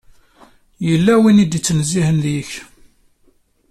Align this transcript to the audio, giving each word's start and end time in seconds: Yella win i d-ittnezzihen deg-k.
Yella 0.87 1.13
win 1.21 1.41
i 1.43 1.45
d-ittnezzihen 1.45 2.17
deg-k. 2.23 2.51